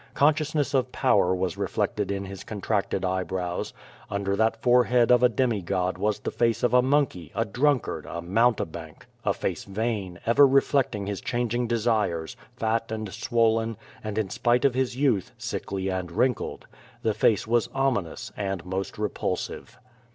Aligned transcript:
Consciousness 0.15 0.73
of 0.73 0.91
power 0.91 1.35
was 1.35 1.57
reflected 1.59 2.09
in 2.09 2.25
his 2.25 2.43
contracted 2.43 3.05
eye 3.05 3.21
brows. 3.21 3.71
Under 4.09 4.35
that 4.35 4.59
forehead 4.59 5.11
of 5.11 5.21
a 5.21 5.29
demi 5.29 5.61
god 5.61 5.99
was 5.99 6.17
the 6.19 6.31
face 6.31 6.63
of 6.63 6.73
a 6.73 6.81
monkey, 6.81 7.31
a 7.35 7.45
drunkard, 7.45 8.07
a 8.07 8.19
mountebank— 8.19 9.05
^a 9.27 9.35
face 9.35 9.63
vain, 9.63 10.17
ever 10.25 10.47
reflecting 10.47 11.05
his 11.05 11.21
changing 11.21 11.67
desires, 11.67 12.35
fat 12.55 12.91
and 12.91 13.13
swollen, 13.13 13.77
and 14.03 14.17
in 14.17 14.31
spite 14.31 14.65
of 14.65 14.73
his 14.73 14.95
youth, 14.95 15.33
sickly 15.37 15.87
and 15.89 16.11
wrinkled. 16.11 16.65
The 17.03 17.13
face 17.13 17.45
was 17.45 17.69
ominous, 17.71 18.31
and*most 18.35 18.97
repulsive. 18.97 19.77